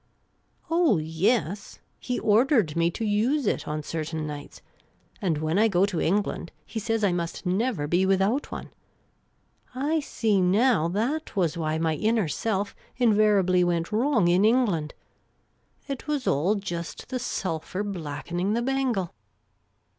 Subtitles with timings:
[0.71, 4.63] "Oh, yes; he ordered me to use it on certain nights;
[5.21, 8.71] and when I go to England he says I must never be without one.
[9.75, 14.55] I see now that was why my inner self invariably went wrong The Amateur Commission
[14.55, 14.93] Agent 1 1 1 in England.
[16.01, 19.13] It was all just the sulphur blackening the bangle."